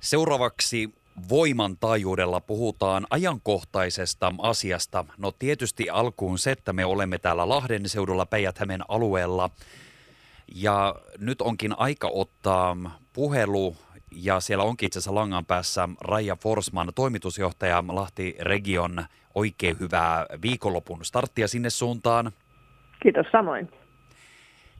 [0.00, 0.94] Seuraavaksi
[1.28, 5.04] voiman taajuudella puhutaan ajankohtaisesta asiasta.
[5.18, 8.58] No tietysti alkuun se, että me olemme täällä Lahden seudulla päijät
[8.88, 9.50] alueella.
[10.54, 12.76] Ja nyt onkin aika ottaa
[13.12, 13.76] puhelu
[14.12, 19.04] ja siellä onkin itse asiassa langan päässä Raija Forsman, toimitusjohtaja Lahti Region.
[19.34, 22.32] Oikein hyvää viikonlopun starttia sinne suuntaan.
[23.02, 23.68] Kiitos samoin.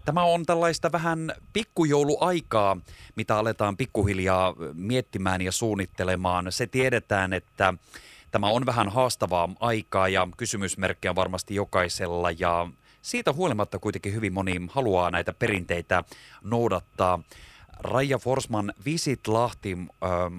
[0.08, 2.76] Tämä on tällaista vähän pikkujouluaikaa,
[3.16, 6.52] mitä aletaan pikkuhiljaa miettimään ja suunnittelemaan.
[6.52, 7.74] Se tiedetään, että
[8.30, 12.68] tämä on vähän haastavaa aikaa ja kysymysmerkkejä on varmasti jokaisella ja
[13.02, 16.04] siitä huolimatta kuitenkin hyvin moni haluaa näitä perinteitä
[16.42, 17.22] noudattaa.
[17.78, 19.78] Raija Forsman Visit Lahti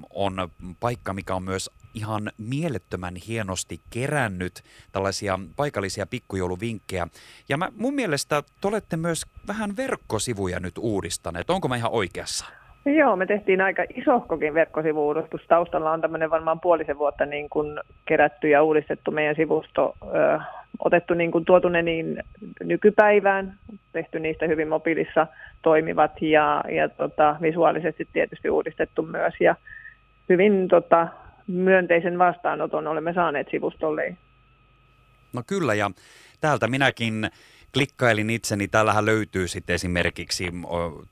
[0.09, 0.49] on
[0.79, 4.53] paikka, mikä on myös ihan mielettömän hienosti kerännyt
[4.91, 7.07] tällaisia paikallisia pikkujouluvinkkejä.
[7.49, 11.49] Ja mä, mun mielestä te olette myös vähän verkkosivuja nyt uudistaneet.
[11.49, 12.45] Onko mä ihan oikeassa?
[12.85, 15.41] Joo, me tehtiin aika isohkokin verkkosivuudistus.
[15.47, 20.39] Taustalla on tämmöinen varmaan puolisen vuotta niin kuin kerätty ja uudistettu meidän sivusto, ö,
[20.79, 22.23] otettu niin kuin tuotu ne niin
[22.63, 23.53] nykypäivään,
[23.93, 25.27] tehty niistä hyvin mobiilissa
[25.61, 29.33] toimivat ja, ja tota, visuaalisesti tietysti uudistettu myös.
[29.39, 29.55] Ja
[30.29, 31.07] hyvin tota,
[31.49, 34.17] myönteisen vastaanoton olemme saaneet sivustolle.
[35.33, 35.91] No kyllä, ja
[36.41, 37.29] täältä minäkin
[37.73, 38.67] klikkailin itseni.
[38.67, 40.51] Täällähän löytyy sitten esimerkiksi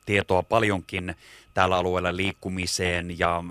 [0.05, 1.15] tietoa paljonkin
[1.57, 3.43] tällä alueella liikkumiseen ja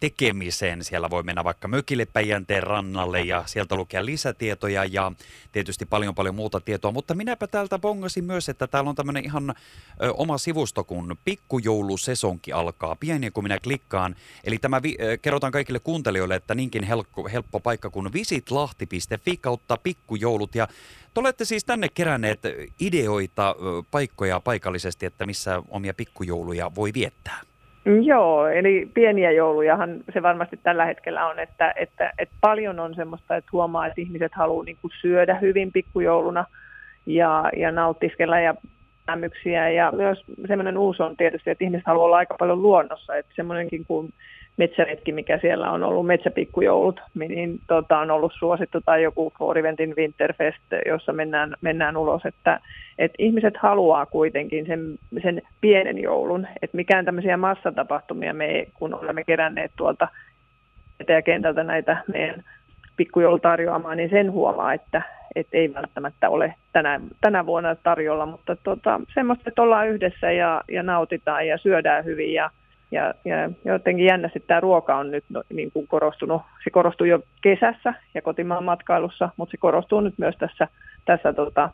[0.00, 0.84] tekemiseen.
[0.84, 5.12] Siellä voi mennä vaikka mökille Päijänteen rannalle ja sieltä lukea lisätietoja ja
[5.52, 6.92] tietysti paljon paljon muuta tietoa.
[6.92, 12.52] Mutta minäpä täältä bongasin myös, että täällä on tämmöinen ihan ö, oma sivusto, kun pikkujoulusesonki
[12.52, 12.96] alkaa.
[12.96, 14.16] Pieni kun minä klikkaan.
[14.44, 20.54] Eli tämä vi- kerrotaan kaikille kuuntelijoille, että niinkin helppo, helppo paikka kuin visitlahti.fi kautta pikkujoulut.
[20.54, 20.68] Ja
[21.14, 22.40] te olette siis tänne keränneet
[22.80, 23.56] ideoita,
[23.90, 27.51] paikkoja paikallisesti, että missä omia pikkujouluja voi viettää.
[27.84, 33.36] Joo, eli pieniä joulujahan se varmasti tällä hetkellä on, että, että, että paljon on semmoista,
[33.36, 36.44] että huomaa, että ihmiset haluaa niin kuin syödä hyvin pikkujouluna
[37.06, 38.54] ja, ja nauttiskella ja
[39.08, 39.70] lämmyksiä.
[39.70, 43.84] Ja myös semmoinen uusi on tietysti, että ihmiset haluaa olla aika paljon luonnossa, että semmoinenkin
[43.84, 44.12] kuin
[44.56, 50.62] metsäretki, mikä siellä on ollut, metsäpikkujoulut, niin tota, on ollut suosittu, tai joku Foriventin Winterfest,
[50.86, 52.60] jossa mennään, mennään ulos, että,
[52.98, 59.24] että ihmiset haluaa kuitenkin sen, sen pienen joulun, että mikään tämmöisiä massatapahtumia me, kun olemme
[59.24, 60.08] keränneet tuolta
[61.00, 62.44] etäkentältä näitä meidän
[62.96, 65.02] pikkujoulutarjoamaan, niin sen huomaa, että,
[65.34, 70.62] että ei välttämättä ole tänä, tänä vuonna tarjolla, mutta tota, semmoista, että ollaan yhdessä ja,
[70.68, 72.50] ja nautitaan ja syödään hyvin ja
[72.92, 76.42] ja, ja jotenkin jännästi tämä ruoka on nyt no, niin kuin korostunut.
[76.64, 80.68] Se korostuu jo kesässä ja kotimaan matkailussa, mutta se korostuu nyt myös tässä,
[81.04, 81.70] tässä tota,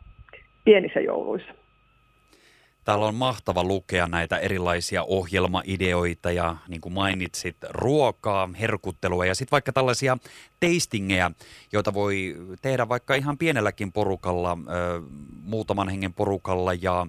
[0.63, 1.53] pienissä jouluissa.
[2.85, 9.51] Täällä on mahtava lukea näitä erilaisia ohjelmaideoita ja niin kuin mainitsit, ruokaa, herkuttelua ja sitten
[9.51, 10.17] vaikka tällaisia
[10.59, 11.31] tastingeja,
[11.71, 14.57] joita voi tehdä vaikka ihan pienelläkin porukalla,
[15.43, 17.07] muutaman hengen porukalla ja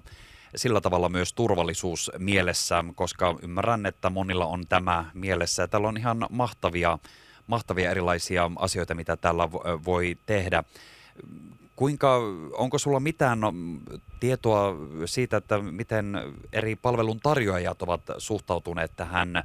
[0.55, 5.67] sillä tavalla myös turvallisuus mielessä, koska ymmärrän, että monilla on tämä mielessä.
[5.67, 6.99] Täällä on ihan mahtavia,
[7.47, 9.51] mahtavia erilaisia asioita, mitä täällä
[9.85, 10.63] voi tehdä.
[11.75, 12.19] Kuinka,
[12.53, 13.53] onko sulla mitään no,
[14.19, 14.75] tietoa
[15.05, 16.17] siitä, että miten
[16.53, 19.43] eri palvelun tarjoajat ovat suhtautuneet tähän,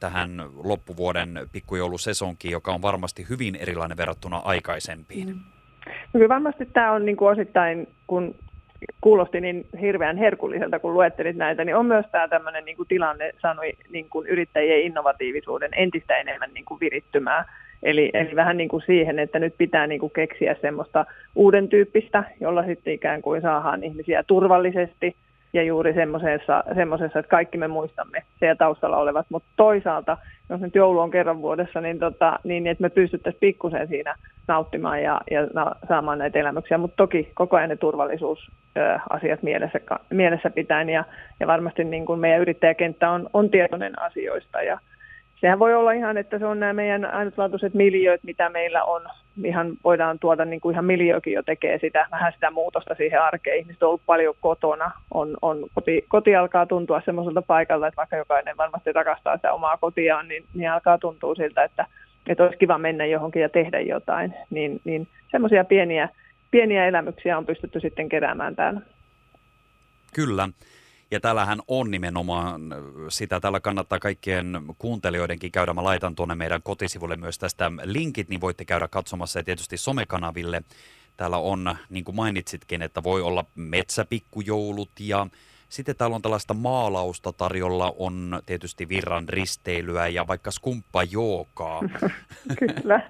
[0.00, 5.28] tähän loppuvuoden pikkujoulusesonkiin, joka on varmasti hyvin erilainen verrattuna aikaisempiin?
[5.28, 5.40] Mm.
[5.86, 8.34] No kyllä varmasti tämä on niin kuin osittain, kun
[9.00, 13.32] kuulosti niin hirveän herkulliselta, kun luettelit näitä, niin on myös tämä tämmöinen niin kuin tilanne
[13.42, 17.44] sanoi niin kuin yrittäjien innovatiivisuuden entistä enemmän niin kuin virittymää.
[17.82, 22.24] Eli, eli vähän niin kuin siihen, että nyt pitää niin kuin keksiä semmoista uuden tyyppistä,
[22.40, 25.16] jolla sitten ikään kuin saadaan ihmisiä turvallisesti
[25.52, 30.16] ja juuri semmoisessa, semmoisessa, että kaikki me muistamme siellä taustalla olevat, mutta toisaalta,
[30.50, 34.14] jos nyt joulu on kerran vuodessa, niin, tota, niin että me pystyttäisiin pikkusen siinä
[34.48, 35.48] nauttimaan ja, ja
[35.88, 39.80] saamaan näitä elämyksiä, mutta toki koko ajan ne turvallisuusasiat mielessä,
[40.10, 41.04] mielessä pitäen ja,
[41.40, 44.78] ja varmasti niin kuin meidän yrittäjäkenttä on, on tietoinen asioista ja,
[45.42, 49.02] sehän voi olla ihan, että se on nämä meidän ainutlaatuiset miljööt, mitä meillä on.
[49.44, 53.58] Ihan voidaan tuoda, niin kuin ihan miljöökin jo tekee sitä, vähän sitä muutosta siihen arkeen.
[53.58, 54.90] Ihmiset on ollut paljon kotona.
[55.14, 59.76] On, on, koti, koti alkaa tuntua semmoiselta paikalta, että vaikka jokainen varmasti rakastaa sitä omaa
[59.76, 61.86] kotiaan, niin, niin alkaa tuntua siltä, että,
[62.26, 64.34] että olisi kiva mennä johonkin ja tehdä jotain.
[64.50, 66.08] Niin, niin semmoisia pieniä,
[66.50, 68.80] pieniä elämyksiä on pystytty sitten keräämään täällä.
[70.14, 70.48] Kyllä.
[71.12, 72.60] Ja täällähän on nimenomaan
[73.08, 75.74] sitä, täällä kannattaa kaikkien kuuntelijoidenkin käydä.
[75.74, 80.62] Mä laitan tuonne meidän kotisivulle myös tästä linkit, niin voitte käydä katsomassa ja tietysti somekanaville.
[81.16, 85.26] Täällä on, niin kuin mainitsitkin, että voi olla metsäpikkujoulut ja
[85.68, 90.50] Sitten täällä on tällaista maalausta tarjolla, on tietysti virran risteilyä ja vaikka
[91.10, 91.80] jookaa.
[92.60, 93.00] kyllä,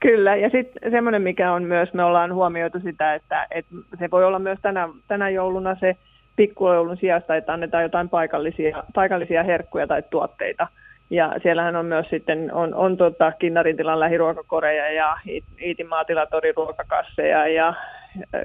[0.00, 0.36] kyllä.
[0.36, 4.38] Ja sitten semmoinen, mikä on myös, me ollaan huomioitu sitä, että, että se voi olla
[4.38, 5.96] myös tänä, tänä jouluna se
[6.36, 10.66] pikkujoulun sijasta, että annetaan jotain paikallisia, paikallisia herkkuja tai tuotteita.
[11.10, 15.16] Ja siellähän on myös sitten, on, on tota Kinnarin tilan lähiruokakoreja ja
[15.62, 17.74] Iitin maatilatori ruokakasseja ja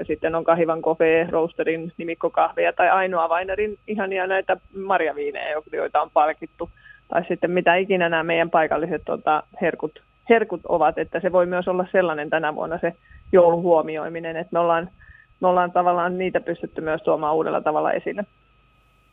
[0.08, 6.70] sitten on Kahivan Kofe, Roasterin nimikkokahveja tai ainoa Vainerin ihania näitä marjaviinejä, joita on palkittu.
[7.08, 11.68] Tai sitten mitä ikinä nämä meidän paikalliset tota, herkut, herkut ovat, että se voi myös
[11.68, 12.94] olla sellainen tänä vuonna se
[13.32, 14.90] joulun huomioiminen, että me ollaan,
[15.40, 18.24] me ollaan tavallaan niitä pystytty myös tuomaan uudella tavalla esille.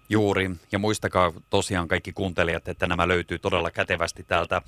[0.08, 4.62] Juuri, ja muistakaa tosiaan kaikki kuuntelijat, että nämä löytyy todella kätevästi täältä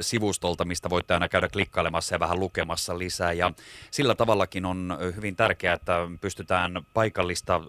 [0.00, 3.32] sivustolta, mistä voitte aina käydä klikkailemassa ja vähän lukemassa lisää.
[3.32, 3.52] Ja
[3.90, 7.60] sillä tavallakin on hyvin tärkeää, että pystytään paikallista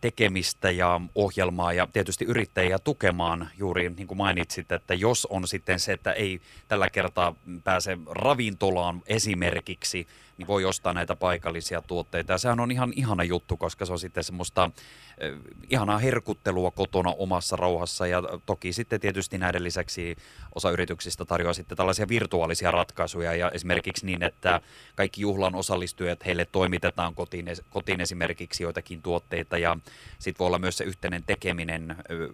[0.00, 5.80] tekemistä ja ohjelmaa ja tietysti yrittäjiä tukemaan juuri niin kuin mainitsit, että jos on sitten
[5.80, 7.34] se, että ei tällä kertaa
[7.64, 10.06] pääse ravintolaan esimerkiksi,
[10.38, 12.32] niin voi ostaa näitä paikallisia tuotteita.
[12.32, 14.70] Ja sehän on ihan ihana juttu, koska se on sitten semmoista
[15.18, 15.32] eh,
[15.70, 18.06] ihanaa herkuttelua kotona omassa rauhassa.
[18.06, 20.16] Ja toki sitten tietysti näiden lisäksi
[20.54, 23.34] osa yrityksistä tarjoaa sitten tällaisia virtuaalisia ratkaisuja.
[23.34, 24.60] Ja esimerkiksi niin, että
[24.94, 29.58] kaikki juhlan osallistujat, heille toimitetaan kotiin, kotiin esimerkiksi joitakin tuotteita.
[29.58, 29.76] Ja
[30.18, 32.28] sitten voi olla myös se yhteinen tekeminen eh,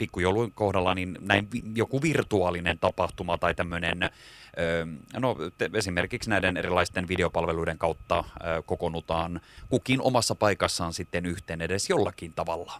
[0.00, 3.98] pikkujoulun kohdalla, niin näin joku virtuaalinen tapahtuma tai tämmöinen
[5.20, 8.24] No te, esimerkiksi näiden erilaisten videopalveluiden kautta
[8.66, 12.72] kokoonnutaan kukin omassa paikassaan sitten yhteen edes jollakin tavalla.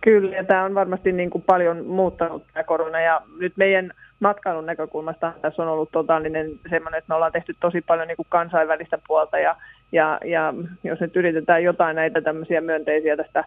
[0.00, 4.66] Kyllä, ja tämä on varmasti niin kuin paljon muuttanut tämä korona, ja nyt meidän matkailun
[4.66, 8.98] näkökulmasta tässä on ollut totaalinen semmoinen, että me ollaan tehty tosi paljon niin kuin kansainvälistä
[9.06, 9.56] puolta, ja,
[9.92, 10.54] ja, ja
[10.84, 13.44] jos nyt yritetään jotain näitä tämmöisiä myönteisiä tästä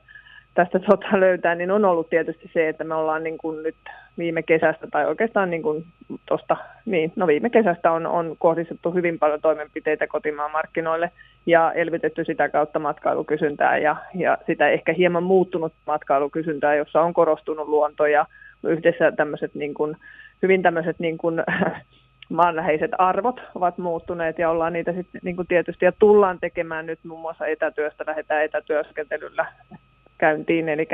[0.56, 3.76] tästä tota löytää, niin on ollut tietysti se, että me ollaan niin kuin nyt
[4.18, 5.86] viime kesästä tai oikeastaan niin kuin
[6.26, 11.12] tosta, niin, no viime kesästä on, on kohdistettu hyvin paljon toimenpiteitä kotimaan markkinoille
[11.46, 17.68] ja elvytetty sitä kautta matkailukysyntää ja, ja sitä ehkä hieman muuttunut matkailukysyntää, jossa on korostunut
[17.68, 18.26] luonto ja
[18.64, 19.98] yhdessä tämmöiset niin kuin,
[20.42, 21.44] hyvin tämmöiset niin kuin,
[22.30, 27.22] maanläheiset arvot ovat muuttuneet ja ollaan niitä sitten niin tietysti ja tullaan tekemään nyt muun
[27.22, 29.46] muassa etätyöstä, lähdetään etätyöskentelyllä
[30.18, 30.88] käyntiin, eli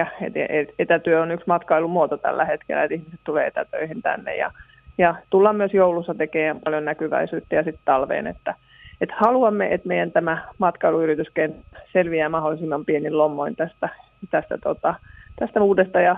[0.80, 4.52] etätyö on yksi matkailumuoto tällä hetkellä, että ihmiset tulee etätöihin tänne ja,
[4.98, 8.56] ja tullaan myös joulussa tekemään paljon näkyväisyyttä ja sitten talveen, että,
[9.02, 11.56] että haluamme, että meidän tämä matkailuyritysken
[11.94, 13.90] selviää mahdollisimman pienin lommoin tästä,
[14.32, 14.96] tästä, tota,
[15.40, 16.16] tästä uudesta ja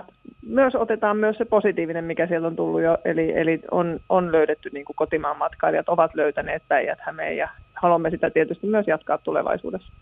[0.48, 4.70] myös otetaan myös se positiivinen, mikä sieltä on tullut jo, eli, eli on, on löydetty,
[4.72, 6.98] niin kuin kotimaan matkailijat ovat löytäneet päijät
[7.36, 9.92] ja haluamme sitä tietysti myös jatkaa tulevaisuudessa.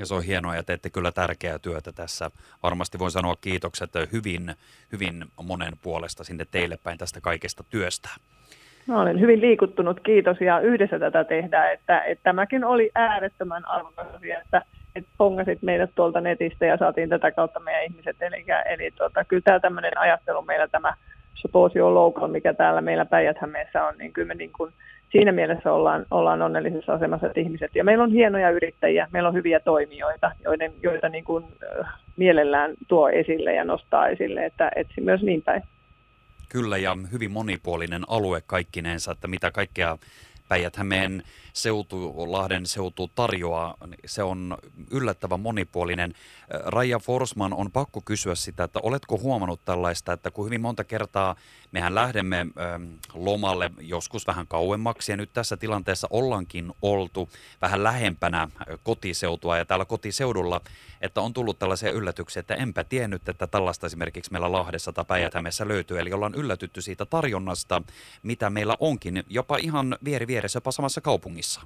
[0.00, 2.30] Ja se on hienoa ja teette kyllä tärkeää työtä tässä.
[2.62, 4.54] Varmasti voin sanoa kiitokset hyvin,
[4.92, 8.08] hyvin monen puolesta sinne teille päin tästä kaikesta työstä.
[8.86, 14.06] Mä olen hyvin liikuttunut, kiitos ja yhdessä tätä tehdään, että, että tämäkin oli äärettömän arvokas
[14.16, 14.62] asia, että,
[14.96, 18.16] että pongasit meidät tuolta netistä ja saatiin tätä kautta meidän ihmiset.
[18.22, 20.94] Eli, eli tuota, kyllä tämä tämmöinen ajattelu meillä tämä
[21.34, 23.36] Supposio Local, mikä täällä meillä päijät
[23.88, 24.72] on, niin kyllä me niin kuin
[25.12, 29.34] siinä mielessä ollaan, ollaan onnellisessa asemassa, että ihmiset, ja meillä on hienoja yrittäjiä, meillä on
[29.34, 31.44] hyviä toimijoita, joiden, joita niin kuin,
[32.16, 35.62] mielellään tuo esille ja nostaa esille, että etsi myös niin päin.
[36.48, 39.98] Kyllä, ja hyvin monipuolinen alue kaikkinensa, että mitä kaikkea
[40.48, 43.74] Päijät-Hämeen seutu, Lahden seutu tarjoaa,
[44.06, 44.56] se on
[44.92, 46.12] yllättävän monipuolinen.
[46.66, 51.36] Raija Forsman on pakko kysyä sitä, että oletko huomannut tällaista, että kun hyvin monta kertaa
[51.72, 52.46] mehän lähdemme
[53.14, 57.28] lomalle joskus vähän kauemmaksi ja nyt tässä tilanteessa ollaankin oltu
[57.62, 58.48] vähän lähempänä
[58.82, 60.60] kotiseutua ja täällä kotiseudulla,
[61.00, 65.34] että on tullut tällaisia yllätyksiä, että enpä tiennyt, että tällaista esimerkiksi meillä Lahdessa tai päijät
[65.64, 67.82] löytyy, eli ollaan yllätytty siitä tarjonnasta,
[68.22, 71.60] mitä meillä onkin, jopa ihan vieri vieressä, jopa samassa kaupungissa.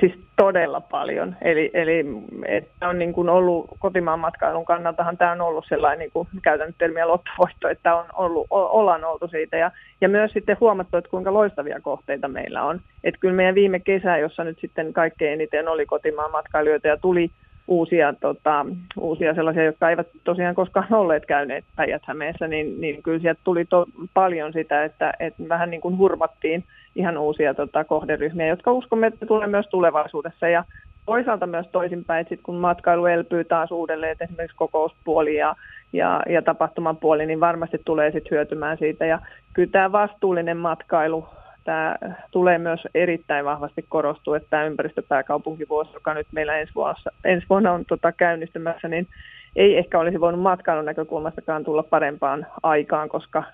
[0.00, 1.36] Siis todella paljon.
[1.42, 2.04] Eli, eli
[2.46, 6.74] että on niin kuin ollut kotimaan matkailun kannaltahan tämä on ollut sellainen, niin kuin käytän
[6.78, 9.56] termiä lottovoitto, että on ollut, ollaan oltu siitä.
[9.56, 12.80] Ja, ja myös sitten huomattu, että kuinka loistavia kohteita meillä on.
[13.04, 17.30] Että kyllä meidän viime kesä, jossa nyt sitten kaikkein eniten oli kotimaan matkailijoita ja tuli
[17.68, 18.66] uusia, tota,
[19.00, 22.02] uusia sellaisia, jotka eivät tosiaan koskaan olleet käyneet päijät
[22.48, 26.64] niin, niin kyllä sieltä tuli to, paljon sitä, että, että vähän niin kuin hurmattiin
[26.96, 30.48] ihan uusia tota, kohderyhmiä, jotka uskomme, että tulee myös tulevaisuudessa.
[30.48, 30.64] Ja
[31.06, 35.56] toisaalta myös toisinpäin, että sit kun matkailu elpyy taas uudelleen, että esimerkiksi kokouspuoli ja,
[35.92, 39.06] ja, ja tapahtuman puoli, niin varmasti tulee sitten hyötymään siitä.
[39.06, 39.18] Ja
[39.52, 41.28] kyllä tämä vastuullinen matkailu
[41.68, 41.96] tämä
[42.30, 46.94] tulee myös erittäin vahvasti korostua, että tämä ympäristöpääkaupunkivuosi, joka nyt meillä ensi, vuonna,
[47.24, 49.08] ensi vuonna on tota, käynnistymässä, niin
[49.56, 53.44] ei ehkä olisi voinut matkailun näkökulmastakaan tulla parempaan aikaan, koska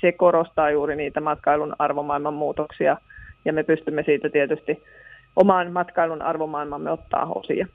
[0.00, 2.96] se korostaa juuri niitä matkailun arvomaailman muutoksia
[3.44, 4.82] ja me pystymme siitä tietysti
[5.36, 7.66] omaan matkailun arvomaailmamme ottaa osia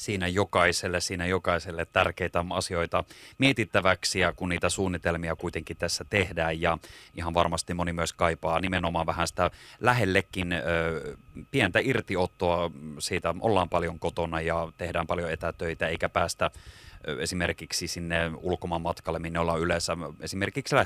[0.00, 3.04] siinä jokaiselle, siinä jokaiselle tärkeitä asioita
[3.38, 6.78] mietittäväksi ja kun niitä suunnitelmia kuitenkin tässä tehdään ja
[7.14, 10.62] ihan varmasti moni myös kaipaa nimenomaan vähän sitä lähellekin ö,
[11.50, 16.50] pientä irtiottoa siitä, ollaan paljon kotona ja tehdään paljon etätöitä eikä päästä
[17.18, 20.76] esimerkiksi sinne ulkomaan matkalle, minne ollaan yleensä esimerkiksi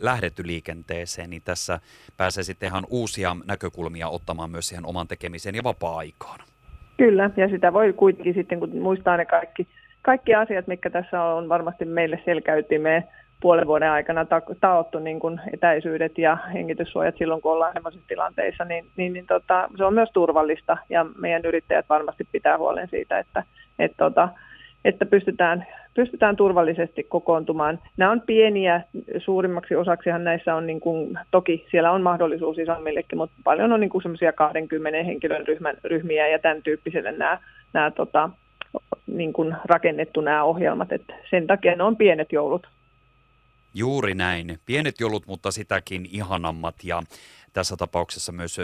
[0.00, 1.80] lähdetty liikenteeseen, niin tässä
[2.16, 6.53] pääsee sitten ihan uusia näkökulmia ottamaan myös siihen oman tekemiseen ja vapaa-aikaan.
[6.96, 9.66] Kyllä, ja sitä voi kuitenkin sitten, kun muistaa ne kaikki,
[10.02, 13.04] kaikki asiat, mitkä tässä on varmasti meille selkäytimeen
[13.40, 18.64] puolen vuoden aikana ta- taottu niin kuin etäisyydet ja hengityssuojat silloin, kun ollaan sellaisissa tilanteissa,
[18.64, 23.18] niin, niin, niin tota, se on myös turvallista ja meidän yrittäjät varmasti pitää huolen siitä,
[23.18, 23.42] että,
[23.78, 24.28] että tota,
[24.84, 27.78] että pystytään, pystytään turvallisesti kokoontumaan.
[27.96, 28.80] Nämä on pieniä,
[29.18, 33.90] suurimmaksi osaksihan näissä on, niin kuin, toki siellä on mahdollisuus isommillekin, mutta paljon on niin
[33.90, 37.38] kuin semmoisia 20 henkilön ryhmän, ryhmiä ja tämän tyyppiselle nämä,
[37.72, 38.30] nämä tota,
[39.06, 42.66] niin kuin rakennettu nämä ohjelmat, että sen takia ne on pienet joulut.
[43.74, 44.60] Juuri näin.
[44.66, 47.02] Pienet jolut, mutta sitäkin ihanammat ja
[47.52, 48.56] tässä tapauksessa myös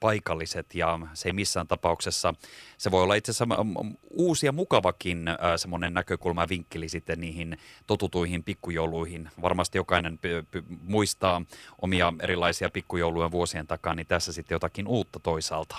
[0.00, 2.34] paikalliset ja se ei missään tapauksessa,
[2.78, 3.56] se voi olla itse asiassa
[4.10, 5.24] uusi ja mukavakin
[5.56, 9.30] semmoinen näkökulma ja vinkkeli sitten niihin totutuihin pikkujouluihin.
[9.42, 11.42] Varmasti jokainen p- p- muistaa
[11.82, 15.76] omia erilaisia pikkujouluja vuosien takaa, niin tässä sitten jotakin uutta toisaalta.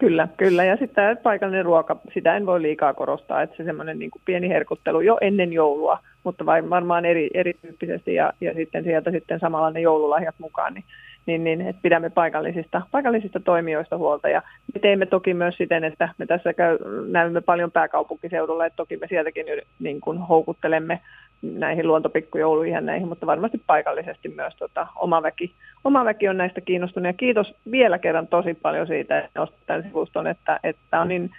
[0.00, 0.64] Kyllä, kyllä.
[0.64, 5.00] Ja sitten paikallinen ruoka, sitä en voi liikaa korostaa, että se semmoinen niin pieni herkuttelu
[5.00, 10.34] jo ennen joulua, mutta varmaan eri, erityyppisesti ja, ja sitten sieltä sitten samalla ne joululahjat
[10.38, 10.84] mukaan, niin
[11.26, 14.28] niin, niin että pidämme paikallisista, paikallisista toimijoista huolta.
[14.28, 14.42] Ja
[14.74, 16.78] me teemme toki myös siten, että me tässä käy,
[17.10, 19.46] näemme paljon pääkaupunkiseudulla, että toki me sieltäkin
[19.78, 21.00] niin kuin houkuttelemme
[21.42, 25.54] näihin luontopikkujouluihin ja näihin, mutta varmasti paikallisesti myös tota, oma, väki,
[25.84, 27.06] oma väki on näistä kiinnostunut.
[27.06, 31.30] Ja kiitos vielä kerran tosi paljon siitä, että nostat tämän sivuston, että, että on niin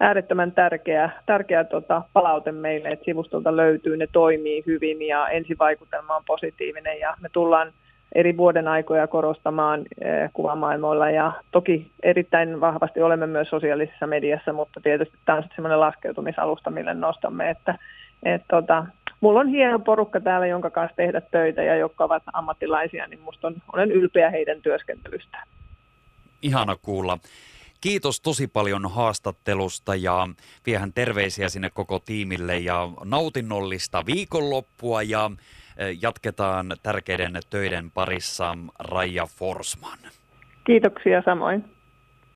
[0.00, 6.22] äärettömän tärkeä, tärkeä tota, palaute meille, että sivustolta löytyy, ne toimii hyvin ja ensivaikutelma on
[6.26, 7.72] positiivinen ja me tullaan
[8.14, 14.80] eri vuoden aikoja korostamaan eh, kuvamaailmoilla ja toki erittäin vahvasti olemme myös sosiaalisessa mediassa, mutta
[14.80, 17.78] tietysti tämä on semmoinen laskeutumisalusta, mille nostamme, että
[18.22, 18.86] et, tota,
[19.20, 23.46] mulla on hieno porukka täällä, jonka kanssa tehdä töitä ja jotka ovat ammattilaisia, niin musta
[23.46, 25.48] on, olen ylpeä heidän työskentelystään.
[26.42, 27.18] Ihana kuulla.
[27.80, 30.28] Kiitos tosi paljon haastattelusta ja
[30.66, 35.30] viehän terveisiä sinne koko tiimille ja nautinnollista viikonloppua ja
[36.02, 39.98] jatketaan tärkeiden töiden parissa Raija Forsman.
[40.66, 41.64] Kiitoksia samoin.